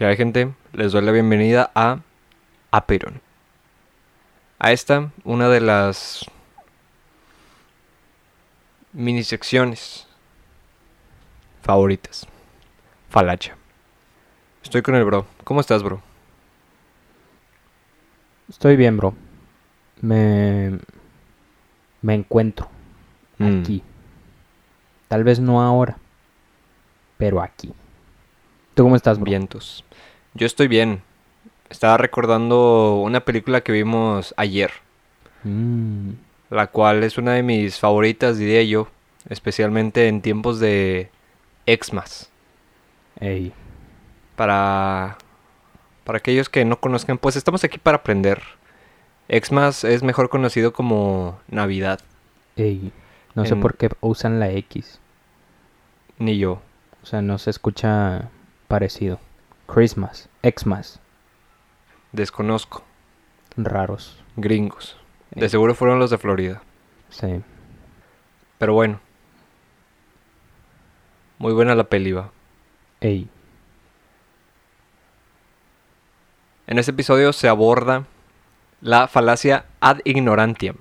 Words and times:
Que 0.00 0.06
hay 0.06 0.16
gente, 0.16 0.50
les 0.72 0.92
doy 0.92 1.02
la 1.02 1.12
bienvenida 1.12 1.70
a 1.74 2.00
Aperon. 2.70 3.20
A 4.58 4.72
esta, 4.72 5.10
una 5.24 5.50
de 5.50 5.60
las 5.60 6.24
mini 8.94 9.22
secciones 9.22 10.08
favoritas. 11.60 12.26
Falacha. 13.10 13.58
Estoy 14.62 14.80
con 14.80 14.94
el 14.94 15.04
bro. 15.04 15.26
¿Cómo 15.44 15.60
estás, 15.60 15.82
bro? 15.82 16.00
Estoy 18.48 18.76
bien, 18.76 18.96
bro. 18.96 19.14
Me. 20.00 20.78
Me 22.00 22.14
encuentro. 22.14 22.70
Mm. 23.36 23.60
Aquí. 23.60 23.82
Tal 25.08 25.24
vez 25.24 25.40
no 25.40 25.60
ahora. 25.60 25.98
Pero 27.18 27.42
aquí. 27.42 27.74
¿Tú 28.80 28.84
cómo 28.84 28.96
estás, 28.96 29.18
bro? 29.18 29.26
Vientos. 29.26 29.84
Yo 30.32 30.46
estoy 30.46 30.66
bien. 30.66 31.02
Estaba 31.68 31.98
recordando 31.98 33.02
una 33.04 33.20
película 33.20 33.60
que 33.60 33.72
vimos 33.72 34.32
ayer, 34.38 34.70
Mm, 35.44 36.12
la 36.48 36.68
cual 36.68 37.04
es 37.04 37.18
una 37.18 37.32
de 37.34 37.42
mis 37.42 37.78
favoritas, 37.78 38.38
diría 38.38 38.62
yo, 38.62 38.88
especialmente 39.28 40.08
en 40.08 40.22
tiempos 40.22 40.60
de 40.60 41.10
Xmas. 41.66 42.30
ey. 43.20 43.52
Para 44.34 45.18
para 46.04 46.16
aquellos 46.16 46.48
que 46.48 46.64
no 46.64 46.80
conozcan, 46.80 47.18
pues 47.18 47.36
estamos 47.36 47.62
aquí 47.64 47.76
para 47.76 47.98
aprender. 47.98 48.40
Xmas 49.28 49.84
es 49.84 50.02
mejor 50.02 50.30
conocido 50.30 50.72
como 50.72 51.38
Navidad, 51.48 52.00
Ey. 52.56 52.92
No 53.34 53.44
sé 53.44 53.56
por 53.56 53.76
qué 53.76 53.90
usan 54.00 54.40
la 54.40 54.48
X. 54.52 55.00
ni 56.18 56.38
yo. 56.38 56.62
O 57.02 57.06
sea, 57.06 57.20
no 57.20 57.36
se 57.36 57.50
escucha 57.50 58.30
parecido. 58.70 59.18
Christmas. 59.66 60.28
Xmas. 60.42 61.00
Desconozco. 62.12 62.84
Raros. 63.56 64.22
Gringos. 64.36 64.96
De 65.32 65.44
Ey. 65.46 65.50
seguro 65.50 65.74
fueron 65.74 65.98
los 65.98 66.10
de 66.10 66.18
Florida. 66.18 66.62
Sí. 67.10 67.42
Pero 68.58 68.72
bueno. 68.74 69.00
Muy 71.38 71.52
buena 71.52 71.74
la 71.74 71.84
peli, 71.84 72.12
va. 72.12 72.30
Ey. 73.00 73.28
En 76.68 76.78
este 76.78 76.92
episodio 76.92 77.32
se 77.32 77.48
aborda 77.48 78.06
la 78.80 79.08
falacia 79.08 79.64
ad 79.80 79.98
ignorantiam, 80.04 80.76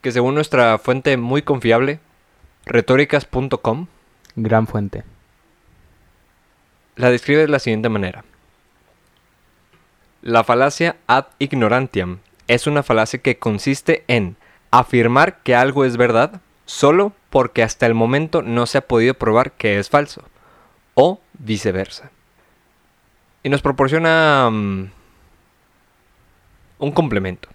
que 0.00 0.12
según 0.12 0.34
nuestra 0.36 0.78
fuente 0.78 1.16
muy 1.16 1.42
confiable, 1.42 1.98
retóricas.com, 2.66 3.88
Gran 4.36 4.68
fuente. 4.68 5.02
La 6.98 7.10
describe 7.10 7.42
de 7.42 7.48
la 7.48 7.60
siguiente 7.60 7.88
manera. 7.88 8.24
La 10.20 10.44
falacia 10.44 10.96
ad 11.06 11.26
ignorantiam 11.38 12.18
es 12.48 12.66
una 12.66 12.82
falacia 12.82 13.20
que 13.20 13.38
consiste 13.38 14.04
en 14.08 14.36
afirmar 14.70 15.38
que 15.42 15.54
algo 15.54 15.84
es 15.84 15.96
verdad 15.96 16.40
solo 16.66 17.12
porque 17.30 17.62
hasta 17.62 17.86
el 17.86 17.94
momento 17.94 18.42
no 18.42 18.66
se 18.66 18.78
ha 18.78 18.86
podido 18.86 19.14
probar 19.14 19.52
que 19.52 19.78
es 19.78 19.88
falso, 19.88 20.22
o 20.94 21.20
viceversa. 21.38 22.10
Y 23.44 23.48
nos 23.48 23.62
proporciona 23.62 24.50
mm, 24.50 24.90
un 26.80 26.92
complemento. 26.92 27.48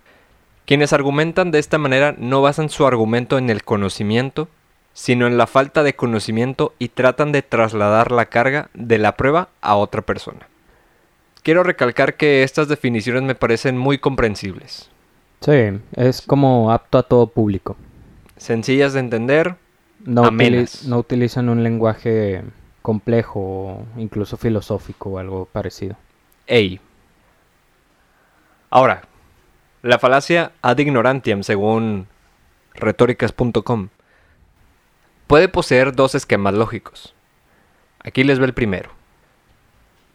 Quienes 0.66 0.94
argumentan 0.94 1.52
de 1.52 1.59
esta 1.59 1.77
manera 1.77 2.16
no 2.17 2.41
basan 2.41 2.69
su 2.69 2.88
argumento 2.88 3.38
en 3.38 3.49
el 3.49 3.66
conocimiento, 3.66 4.47
sino 4.94 5.25
en 5.27 5.38
la 5.38 5.47
falta 5.47 5.83
de 5.83 5.95
conocimiento 5.95 6.73
y 6.80 6.89
tratan 6.89 7.31
de 7.31 7.41
trasladar 7.41 8.11
la 8.11 8.25
carga 8.27 8.69
de 8.73 8.97
la 8.99 9.17
prueba 9.17 9.49
a 9.61 9.75
otra 9.75 10.02
persona. 10.02 10.47
Quiero 11.41 11.63
recalcar 11.63 12.16
que 12.16 12.44
estas 12.44 12.67
definiciones 12.67 13.23
me 13.23 13.36
parecen 13.36 13.77
muy 13.77 13.97
comprensibles, 13.97 14.89
Sí, 15.41 15.77
es 15.97 16.21
como 16.21 16.71
apto 16.71 16.97
a 16.97 17.03
todo 17.03 17.27
público. 17.27 17.75
sencillas 18.37 18.93
de 18.93 19.02
entender, 19.02 19.55
No, 20.05 20.23
Amenas. 20.26 20.86
no 20.86 20.98
utilizan 20.99 21.49
un 21.49 21.64
lenguaje 21.64 22.43
complejo 22.82 23.39
o 23.42 23.86
incluso 23.98 24.37
filosófico 24.37 25.09
o 25.11 25.17
algo 25.17 25.45
parecido. 25.45 25.95
Ey. 26.48 26.80
Ahora, 28.70 29.03
la 29.82 29.99
falacia 29.99 30.52
ad 30.61 30.77
ignorantiam, 30.80 31.43
según 31.43 32.08
retóricas.com, 32.73 33.89
puede 35.33 35.49
poseer 35.49 35.95
dos 35.95 36.14
esquemas 36.14 36.54
lógicos. 36.54 37.16
Aquí 37.98 38.23
les 38.23 38.38
ve 38.38 38.45
el 38.45 38.54
primero. 38.54 38.92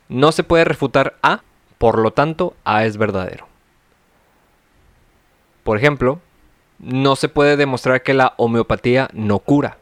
No 0.09 0.31
se 0.31 0.45
puede 0.45 0.63
refutar 0.63 1.17
A, 1.23 1.43
por 1.77 1.99
lo 1.99 2.13
tanto, 2.13 2.55
A 2.63 2.85
es 2.85 2.99
verdadero. 2.99 3.49
Por 5.65 5.77
ejemplo, 5.77 6.21
no 6.79 7.17
se 7.17 7.29
puede 7.29 7.57
demostrar 7.57 8.05
que 8.05 8.15
la 8.15 8.35
homeopatía 8.37 9.09
no 9.13 9.41
cura, 9.41 9.79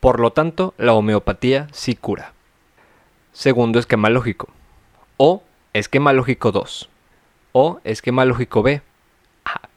por 0.00 0.18
lo 0.18 0.32
tanto, 0.32 0.74
la 0.76 0.92
homeopatía 0.94 1.68
sí 1.70 1.94
cura. 1.94 2.32
Segundo 3.32 3.78
esquema 3.78 4.10
lógico. 4.10 4.48
O 5.18 5.44
esquema 5.72 6.12
lógico 6.12 6.50
2. 6.50 6.88
O 7.52 7.80
esquema 7.84 8.24
lógico 8.24 8.64
B. 8.64 8.82
Ah. 9.44 9.68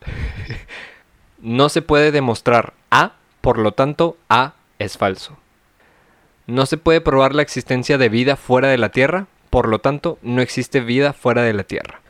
no 1.38 1.68
se 1.68 1.82
puede 1.82 2.10
demostrar 2.10 2.74
A, 2.90 3.12
por 3.40 3.58
lo 3.58 3.72
tanto 3.72 4.16
A 4.28 4.54
es 4.78 4.96
falso. 4.98 5.36
No 6.46 6.66
se 6.66 6.78
puede 6.78 7.00
probar 7.00 7.34
la 7.34 7.42
existencia 7.42 7.98
de 7.98 8.08
vida 8.08 8.36
fuera 8.36 8.68
de 8.68 8.78
la 8.78 8.88
Tierra, 8.88 9.26
por 9.50 9.68
lo 9.68 9.80
tanto 9.80 10.18
no 10.22 10.40
existe 10.40 10.80
vida 10.80 11.12
fuera 11.12 11.42
de 11.42 11.52
la 11.52 11.64
Tierra. 11.64 12.00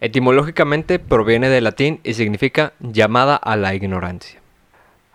Etimológicamente 0.00 0.98
proviene 0.98 1.48
del 1.48 1.64
latín 1.64 2.00
y 2.04 2.14
significa 2.14 2.72
llamada 2.80 3.36
a 3.36 3.56
la 3.56 3.74
ignorancia. 3.74 4.40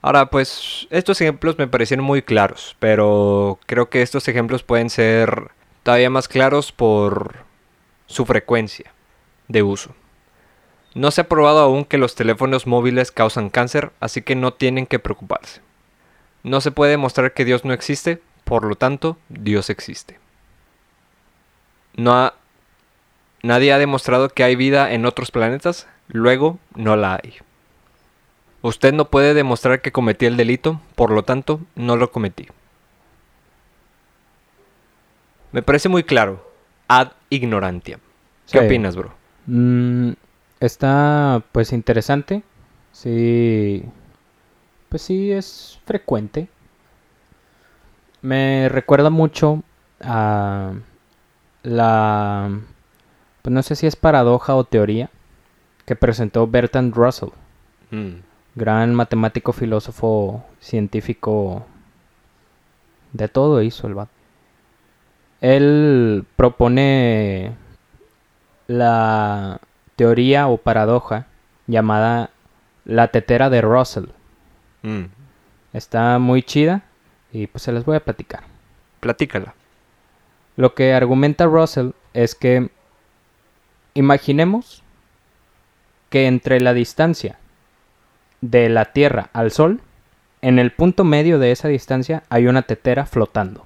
Ahora, 0.02 0.30
pues 0.30 0.88
estos 0.90 1.20
ejemplos 1.20 1.58
me 1.58 1.68
parecieron 1.68 2.06
muy 2.06 2.22
claros, 2.22 2.76
pero 2.80 3.60
creo 3.66 3.90
que 3.90 4.02
estos 4.02 4.28
ejemplos 4.28 4.64
pueden 4.64 4.90
ser 4.90 5.52
todavía 5.84 6.10
más 6.10 6.28
claros 6.28 6.72
por 6.72 7.36
su 8.08 8.26
frecuencia 8.26 8.94
de 9.50 9.62
uso. 9.62 9.94
No 10.96 11.12
se 11.12 11.22
ha 11.22 11.30
probado 11.30 11.60
aún 11.60 11.86
que 11.86 11.98
los 11.98 12.16
teléfonos 12.16 12.66
móviles 12.68 13.12
causan 13.12 13.50
cáncer, 13.50 13.92
así 14.00 14.22
que 14.22 14.36
no 14.36 14.54
tienen 14.54 14.86
que 14.88 15.00
preocuparse. 15.00 15.62
No 16.44 16.62
se 16.62 16.72
puede 16.72 16.92
demostrar 16.92 17.34
que 17.34 17.46
Dios 17.46 17.64
no 17.66 17.74
existe, 17.74 18.22
por 18.44 18.64
lo 18.66 18.76
tanto, 18.76 19.18
Dios 19.30 19.70
existe. 19.70 20.20
No 21.96 22.14
ha- 22.14 22.34
nadie 23.44 23.72
ha 23.74 23.78
demostrado 23.78 24.30
que 24.30 24.44
hay 24.44 24.56
vida 24.56 24.92
en 24.94 25.06
otros 25.06 25.32
planetas, 25.32 25.88
luego 26.08 26.58
no 26.76 26.96
la 26.96 27.16
hay. 27.22 27.36
Usted 28.62 28.94
no 28.94 29.06
puede 29.10 29.34
demostrar 29.34 29.82
que 29.82 29.92
cometí 29.92 30.26
el 30.26 30.38
delito, 30.38 30.82
por 30.96 31.12
lo 31.12 31.24
tanto, 31.24 31.62
no 31.76 31.96
lo 31.98 32.12
cometí. 32.12 32.48
Me 35.52 35.62
parece 35.62 35.90
muy 35.90 36.04
claro. 36.04 36.46
Ad 36.88 37.10
ignorantiam. 37.30 38.00
¿Qué 38.52 38.60
Sí. 38.60 38.66
opinas, 38.66 38.96
bro? 38.96 39.14
Mm, 39.48 40.12
está 40.60 41.44
pues 41.52 41.74
interesante. 41.74 42.44
Sí. 42.92 43.84
Pues 44.90 45.02
sí, 45.02 45.32
es 45.32 45.80
frecuente. 45.86 46.50
Me 48.22 48.68
recuerda 48.70 49.10
mucho 49.10 49.64
a 50.02 50.74
la... 51.64 52.50
Pues 53.42 53.54
no 53.54 53.64
sé 53.64 53.76
si 53.76 53.88
es 53.88 53.96
paradoja 53.96 54.56
o 54.56 54.64
teoría 54.66 55.10
que 55.86 55.96
presentó 55.96 56.48
Bertrand 56.48 56.94
Russell, 56.94 57.30
Mm, 57.92 58.22
gran 58.56 58.94
matemático, 58.96 59.52
filósofo, 59.54 60.46
científico. 60.60 61.66
De 63.14 63.28
todo 63.28 63.62
hizo 63.62 63.88
el 63.88 63.96
vato. 63.96 64.12
Él 65.42 66.26
propone 66.36 67.56
la 68.68 69.60
teoría 70.00 70.48
o 70.48 70.56
paradoja 70.56 71.26
llamada 71.68 72.30
la 72.86 73.10
tetera 73.10 73.50
de 73.50 73.60
Russell. 73.60 74.06
mm. 74.82 75.04
Está 75.74 76.20
muy 76.20 76.42
chida 76.42 76.84
y 77.34 77.48
pues 77.48 77.64
se 77.64 77.74
las 77.74 77.84
voy 77.84 77.98
a 77.98 78.00
platicar. 78.00 78.44
Platícala. 79.02 79.56
Lo 80.56 80.74
que 80.74 80.94
argumenta 80.94 81.48
Russell 81.48 81.90
es 82.14 82.34
que 82.34 82.70
imaginemos 83.94 84.84
que 86.10 86.28
entre 86.28 86.62
la 86.62 86.74
distancia 86.74 87.38
de 88.40 88.70
la 88.70 88.94
Tierra 88.94 89.30
al 89.34 89.52
Sol, 89.52 89.82
en 90.42 90.60
el 90.60 90.72
punto 90.72 91.04
medio 91.04 91.40
de 91.40 91.52
esa 91.52 91.68
distancia 91.68 92.24
hay 92.30 92.48
una 92.48 92.62
tetera 92.62 93.06
flotando. 93.06 93.66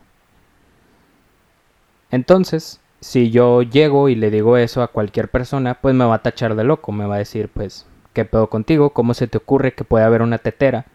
Entonces, 2.10 2.82
si 3.04 3.30
yo 3.32 3.62
llego 3.64 4.10
y 4.10 4.16
le 4.16 4.32
digo 4.32 4.58
eso 4.58 4.82
a 4.82 4.88
cualquier 4.88 5.30
persona, 5.30 5.76
pues 5.76 5.94
me 5.94 6.06
va 6.06 6.16
a 6.16 6.24
tachar 6.24 6.56
de 6.56 6.64
loco, 6.64 6.92
me 6.94 7.06
va 7.06 7.16
a 7.16 7.20
decir, 7.20 7.50
pues, 7.54 7.86
¿qué 8.14 8.26
pedo 8.26 8.50
contigo? 8.50 8.92
¿Cómo 8.92 9.14
se 9.14 9.28
te 9.28 9.38
ocurre 9.38 9.74
que 9.74 9.84
puede 9.84 10.06
haber 10.06 10.22
una 10.22 10.38
tetera 10.40 10.86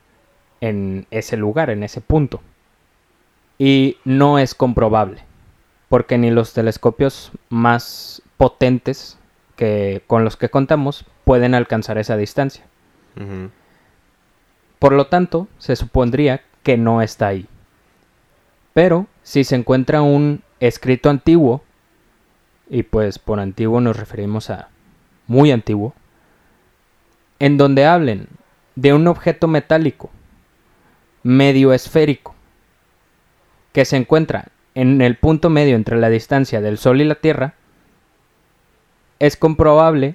en 0.60 1.06
ese 1.10 1.36
lugar, 1.36 1.70
en 1.70 1.82
ese 1.84 2.00
punto? 2.00 2.40
Y 3.58 3.98
no 4.04 4.38
es 4.38 4.54
comprobable. 4.54 5.22
porque 5.88 6.18
ni 6.18 6.30
los 6.30 6.52
telescopios 6.52 7.32
más 7.48 8.22
potentes 8.36 9.18
que 9.56 10.02
con 10.06 10.24
los 10.24 10.36
que 10.36 10.50
contamos 10.50 11.04
pueden 11.24 11.54
alcanzar 11.54 11.98
esa 11.98 12.16
distancia. 12.16 12.64
Por 14.78 14.92
lo 14.92 15.06
tanto, 15.08 15.48
se 15.58 15.74
supondría 15.74 16.42
que 16.62 16.76
no 16.76 17.02
está 17.02 17.28
ahí. 17.28 17.46
Pero 18.74 19.06
si 19.22 19.42
se 19.42 19.56
encuentra 19.56 20.02
un 20.02 20.42
escrito 20.60 21.10
antiguo, 21.10 21.62
y 22.70 22.82
pues 22.82 23.18
por 23.18 23.40
antiguo 23.40 23.80
nos 23.80 23.96
referimos 23.96 24.50
a 24.50 24.68
muy 25.26 25.50
antiguo, 25.52 25.94
en 27.38 27.56
donde 27.56 27.86
hablen 27.86 28.28
de 28.74 28.92
un 28.92 29.06
objeto 29.06 29.48
metálico 29.48 30.10
medio 31.22 31.72
esférico 31.72 32.34
que 33.72 33.84
se 33.84 33.96
encuentra 33.96 34.48
en 34.74 35.00
el 35.02 35.16
punto 35.16 35.50
medio 35.50 35.76
entre 35.76 35.96
la 35.98 36.08
distancia 36.08 36.60
del 36.60 36.78
Sol 36.78 37.00
y 37.00 37.04
la 37.04 37.16
Tierra, 37.16 37.54
es 39.18 39.36
comprobable 39.36 40.14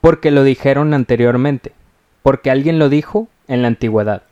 porque 0.00 0.30
lo 0.30 0.44
dijeron 0.44 0.94
anteriormente, 0.94 1.72
porque 2.22 2.50
alguien 2.50 2.78
lo 2.78 2.88
dijo 2.88 3.28
en 3.48 3.62
la 3.62 3.68
antigüedad. 3.68 4.22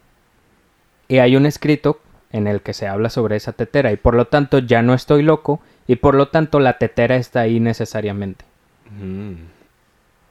Y 1.09 1.19
hay 1.19 1.37
un 1.37 1.47
escrito 1.47 2.01
en 2.31 2.47
el 2.47 2.61
que 2.61 2.75
se 2.75 2.87
habla 2.87 3.11
sobre 3.11 3.37
esa 3.37 3.53
tetera 3.53 3.93
y 3.93 3.97
por 3.97 4.15
lo 4.15 4.27
tanto 4.27 4.59
ya 4.59 4.83
no 4.83 4.95
estoy 4.95 5.23
loco 5.23 5.61
y 5.87 5.97
por 5.97 6.15
lo 6.15 6.29
tanto 6.29 6.61
la 6.61 6.79
tetera 6.79 7.17
está 7.17 7.41
ahí 7.41 7.61
necesariamente. 7.61 8.45
Mm. 9.01 9.35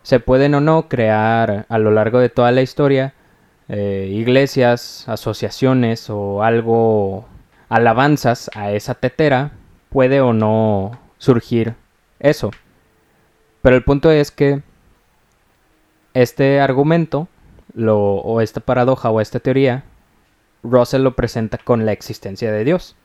Se 0.04 0.20
pueden 0.20 0.56
o 0.56 0.62
no 0.62 0.88
crear 0.88 1.66
a 1.68 1.78
lo 1.78 1.92
largo 1.92 2.20
de 2.20 2.30
toda 2.30 2.52
la 2.52 2.62
historia 2.62 3.14
eh, 3.70 4.10
iglesias, 4.14 5.10
asociaciones 5.10 6.10
o 6.10 6.42
algo, 6.42 7.28
alabanzas 7.68 8.50
a 8.56 8.72
esa 8.72 8.96
tetera, 8.96 9.52
puede 9.90 10.22
o 10.22 10.32
no 10.32 10.98
surgir 11.18 11.76
eso. 12.20 12.52
Pero 13.62 13.76
el 13.76 13.84
punto 13.84 14.10
es 14.10 14.32
que 14.32 14.62
este 16.14 16.62
argumento, 16.62 17.28
lo, 17.74 18.00
o 18.00 18.40
esta 18.40 18.62
paradoja 18.62 19.10
o 19.10 19.20
esta 19.20 19.40
teoría, 19.40 19.84
Russell 20.70 21.04
lo 21.04 21.16
presenta 21.16 21.58
con 21.58 21.86
la 21.86 21.92
existencia 21.92 22.52
de 22.52 22.64
Dios. 22.64 22.96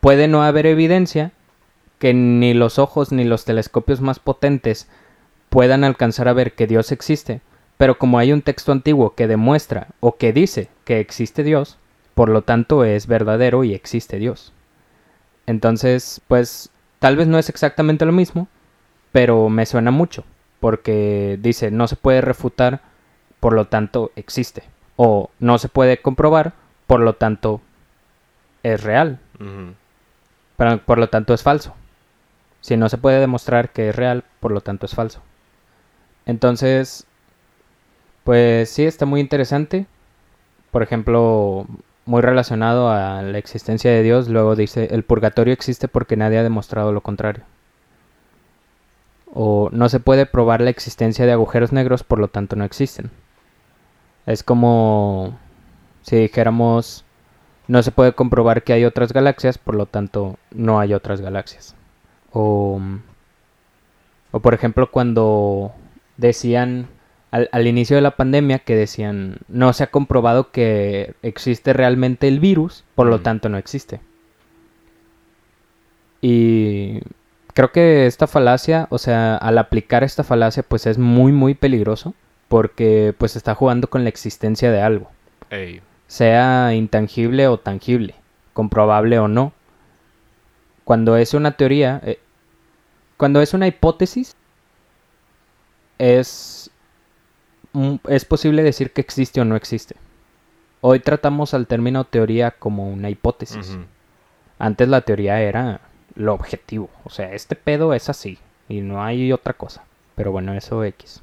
Puede 0.00 0.28
no 0.28 0.42
haber 0.42 0.66
evidencia 0.66 1.32
que 1.98 2.14
ni 2.14 2.54
los 2.54 2.78
ojos 2.78 3.12
ni 3.12 3.24
los 3.24 3.44
telescopios 3.44 4.00
más 4.00 4.18
potentes 4.18 4.88
puedan 5.48 5.84
alcanzar 5.84 6.28
a 6.28 6.32
ver 6.32 6.52
que 6.54 6.66
Dios 6.66 6.92
existe, 6.92 7.40
pero 7.76 7.98
como 7.98 8.18
hay 8.18 8.32
un 8.32 8.42
texto 8.42 8.72
antiguo 8.72 9.14
que 9.14 9.26
demuestra 9.26 9.88
o 10.00 10.16
que 10.16 10.32
dice 10.32 10.68
que 10.84 11.00
existe 11.00 11.42
Dios, 11.42 11.78
por 12.14 12.28
lo 12.28 12.42
tanto 12.42 12.84
es 12.84 13.06
verdadero 13.06 13.64
y 13.64 13.74
existe 13.74 14.18
Dios. 14.18 14.52
Entonces, 15.46 16.20
pues 16.28 16.70
tal 16.98 17.16
vez 17.16 17.26
no 17.26 17.38
es 17.38 17.48
exactamente 17.48 18.04
lo 18.04 18.12
mismo, 18.12 18.48
pero 19.12 19.48
me 19.48 19.66
suena 19.66 19.90
mucho, 19.90 20.24
porque 20.60 21.38
dice 21.40 21.70
no 21.70 21.88
se 21.88 21.96
puede 21.96 22.20
refutar, 22.20 22.80
por 23.40 23.52
lo 23.52 23.66
tanto 23.66 24.12
existe, 24.16 24.64
o 24.96 25.30
no 25.38 25.58
se 25.58 25.68
puede 25.68 25.98
comprobar, 25.98 26.54
por 26.86 27.00
lo 27.00 27.14
tanto 27.14 27.60
es 28.62 28.82
real, 28.82 29.20
pero 30.56 30.78
por 30.78 30.98
lo 30.98 31.08
tanto 31.08 31.34
es 31.34 31.42
falso. 31.42 31.74
Si 32.60 32.76
no 32.76 32.88
se 32.88 32.98
puede 32.98 33.20
demostrar 33.20 33.70
que 33.70 33.90
es 33.90 33.96
real, 33.96 34.24
por 34.40 34.50
lo 34.50 34.60
tanto 34.60 34.86
es 34.86 34.94
falso. 34.94 35.20
Entonces, 36.24 37.06
pues 38.24 38.70
sí, 38.70 38.84
está 38.84 39.06
muy 39.06 39.20
interesante. 39.20 39.86
Por 40.72 40.82
ejemplo, 40.82 41.66
muy 42.06 42.22
relacionado 42.22 42.90
a 42.90 43.22
la 43.22 43.38
existencia 43.38 43.90
de 43.90 44.02
Dios, 44.02 44.28
luego 44.28 44.56
dice, 44.56 44.88
el 44.92 45.04
purgatorio 45.04 45.52
existe 45.52 45.86
porque 45.88 46.16
nadie 46.16 46.38
ha 46.38 46.42
demostrado 46.42 46.92
lo 46.92 47.02
contrario. 47.02 47.44
O 49.32 49.68
no 49.72 49.88
se 49.88 50.00
puede 50.00 50.26
probar 50.26 50.60
la 50.60 50.70
existencia 50.70 51.26
de 51.26 51.32
agujeros 51.32 51.72
negros, 51.72 52.02
por 52.02 52.18
lo 52.18 52.28
tanto 52.28 52.56
no 52.56 52.64
existen. 52.64 53.10
Es 54.26 54.42
como 54.42 55.38
si 56.02 56.16
dijéramos, 56.16 57.04
no 57.68 57.82
se 57.82 57.92
puede 57.92 58.12
comprobar 58.12 58.62
que 58.64 58.72
hay 58.72 58.84
otras 58.84 59.12
galaxias, 59.12 59.58
por 59.58 59.74
lo 59.74 59.86
tanto 59.86 60.36
no 60.52 60.78
hay 60.80 60.94
otras 60.94 61.20
galaxias. 61.20 61.74
O, 62.32 62.80
o 64.32 64.40
por 64.40 64.54
ejemplo 64.54 64.90
cuando 64.90 65.72
decían 66.16 66.88
al, 67.30 67.48
al 67.52 67.66
inicio 67.66 67.96
de 67.96 68.02
la 68.02 68.16
pandemia 68.16 68.60
que 68.60 68.76
decían 68.76 69.38
no 69.48 69.72
se 69.72 69.84
ha 69.84 69.90
comprobado 69.90 70.50
que 70.50 71.14
existe 71.22 71.72
realmente 71.72 72.28
el 72.28 72.40
virus, 72.40 72.84
por 72.94 73.06
lo 73.08 73.18
Mm. 73.18 73.22
tanto 73.22 73.48
no 73.48 73.58
existe. 73.58 74.00
Y 76.20 77.00
creo 77.54 77.72
que 77.72 78.06
esta 78.06 78.26
falacia, 78.26 78.86
o 78.90 78.98
sea, 78.98 79.36
al 79.36 79.58
aplicar 79.58 80.04
esta 80.04 80.24
falacia 80.24 80.62
pues 80.62 80.86
es 80.86 80.98
muy 80.98 81.32
muy 81.32 81.54
peligroso 81.54 82.14
porque 82.48 83.14
pues 83.16 83.36
está 83.36 83.54
jugando 83.54 83.88
con 83.88 84.04
la 84.04 84.08
existencia 84.08 84.70
de 84.70 84.80
algo 84.80 85.10
Ey. 85.50 85.82
sea 86.06 86.74
intangible 86.74 87.48
o 87.48 87.58
tangible, 87.58 88.14
comprobable 88.52 89.18
o 89.18 89.28
no. 89.28 89.52
Cuando 90.84 91.16
es 91.16 91.34
una 91.34 91.52
teoría, 91.52 92.00
eh, 92.04 92.20
cuando 93.16 93.40
es 93.40 93.54
una 93.54 93.66
hipótesis, 93.66 94.36
es, 95.98 96.70
mm, 97.72 97.96
es 98.08 98.24
posible 98.24 98.62
decir 98.62 98.92
que 98.92 99.00
existe 99.00 99.40
o 99.40 99.44
no 99.44 99.56
existe. 99.56 99.96
Hoy 100.80 101.00
tratamos 101.00 101.54
al 101.54 101.66
término 101.66 102.04
teoría 102.04 102.52
como 102.52 102.88
una 102.88 103.10
hipótesis. 103.10 103.76
Antes 104.58 104.88
la 104.88 105.00
teoría 105.00 105.40
era 105.40 105.80
lo 106.14 106.32
objetivo, 106.32 106.88
o 107.04 107.10
sea, 107.10 107.32
este 107.32 107.56
pedo 107.56 107.92
es 107.92 108.08
así 108.08 108.38
y 108.68 108.80
no 108.80 109.02
hay 109.02 109.32
otra 109.32 109.54
cosa. 109.54 109.84
Pero 110.14 110.32
bueno, 110.32 110.54
eso 110.54 110.82
X. 110.84 111.22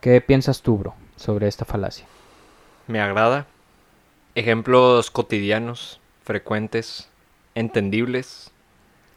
¿Qué 0.00 0.20
piensas 0.20 0.62
tú, 0.62 0.78
bro, 0.78 0.94
sobre 1.16 1.48
esta 1.48 1.64
falacia? 1.64 2.06
Me 2.86 3.00
agrada. 3.00 3.46
Ejemplos 4.34 5.10
cotidianos, 5.10 6.00
frecuentes, 6.22 7.08
entendibles. 7.54 8.50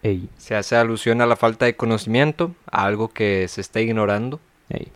Ey, 0.03 0.29
Se 0.37 0.55
hace 0.55 0.75
alusión 0.75 1.21
a 1.21 1.27
la 1.27 1.35
falta 1.35 1.65
de 1.65 1.75
conocimiento, 1.75 2.55
a 2.71 2.85
algo 2.85 3.09
que 3.09 3.47
se 3.47 3.61
está 3.61 3.79
ignorando. 3.81 4.39
ey. 4.69 4.91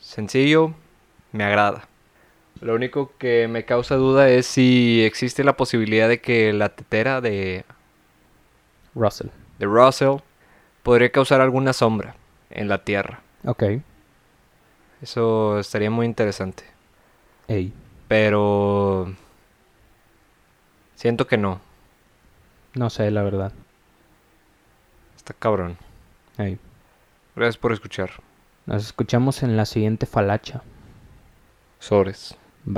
Sencillo, 0.00 0.74
me 1.32 1.44
agrada. 1.44 1.86
Lo 2.62 2.74
único 2.74 3.12
que 3.18 3.48
me 3.48 3.64
causa 3.64 3.96
duda 3.96 4.28
es 4.30 4.46
si 4.46 5.02
existe 5.04 5.44
la 5.44 5.56
posibilidad 5.56 6.08
de 6.08 6.20
que 6.20 6.52
la 6.52 6.70
tetera 6.70 7.20
de, 7.20 7.64
Russell. 8.94 9.28
de 9.58 9.66
Russell 9.66 10.16
podría 10.82 11.12
causar 11.12 11.40
alguna 11.40 11.72
sombra 11.72 12.16
en 12.50 12.68
la 12.68 12.82
Tierra. 12.82 13.20
Ok. 13.44 13.64
Eso 15.02 15.58
estaría 15.58 15.90
muy 15.90 16.06
interesante. 16.06 16.64
Ey. 17.48 17.72
Pero 18.08 19.14
siento 20.94 21.26
que 21.26 21.38
no. 21.38 21.60
No 22.74 22.90
sé, 22.90 23.10
la 23.10 23.22
verdad. 23.22 23.52
Está 25.16 25.34
cabrón. 25.34 25.76
Ey. 26.38 26.58
Gracias 27.34 27.56
por 27.56 27.72
escuchar. 27.72 28.10
Nos 28.66 28.84
escuchamos 28.84 29.42
en 29.42 29.56
la 29.56 29.64
siguiente 29.64 30.06
falacha. 30.06 30.62
Sobres. 31.78 32.36
Bye. 32.64 32.74